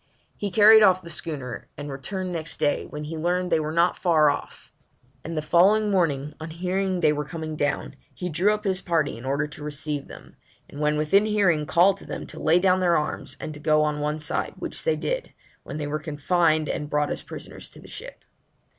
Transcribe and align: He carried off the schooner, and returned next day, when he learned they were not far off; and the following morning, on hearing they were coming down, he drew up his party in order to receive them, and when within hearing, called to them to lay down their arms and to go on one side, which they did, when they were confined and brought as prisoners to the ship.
He 0.35 0.49
carried 0.49 0.81
off 0.81 1.03
the 1.03 1.11
schooner, 1.11 1.67
and 1.77 1.91
returned 1.91 2.31
next 2.31 2.57
day, 2.59 2.87
when 2.87 3.03
he 3.03 3.19
learned 3.19 3.51
they 3.51 3.59
were 3.59 3.71
not 3.71 3.95
far 3.95 4.31
off; 4.31 4.71
and 5.23 5.37
the 5.37 5.43
following 5.43 5.91
morning, 5.91 6.33
on 6.39 6.49
hearing 6.49 7.01
they 7.01 7.13
were 7.13 7.23
coming 7.23 7.55
down, 7.55 7.95
he 8.11 8.27
drew 8.27 8.51
up 8.51 8.63
his 8.63 8.81
party 8.81 9.15
in 9.15 9.25
order 9.25 9.45
to 9.45 9.63
receive 9.63 10.07
them, 10.07 10.37
and 10.67 10.81
when 10.81 10.97
within 10.97 11.27
hearing, 11.27 11.67
called 11.67 11.97
to 11.97 12.05
them 12.07 12.25
to 12.25 12.41
lay 12.41 12.57
down 12.57 12.79
their 12.79 12.97
arms 12.97 13.37
and 13.39 13.53
to 13.53 13.59
go 13.59 13.83
on 13.83 13.99
one 13.99 14.17
side, 14.17 14.55
which 14.57 14.85
they 14.85 14.95
did, 14.95 15.35
when 15.61 15.77
they 15.77 15.85
were 15.85 15.99
confined 15.99 16.67
and 16.67 16.89
brought 16.89 17.11
as 17.11 17.21
prisoners 17.21 17.69
to 17.69 17.79
the 17.79 17.87
ship. 17.87 18.25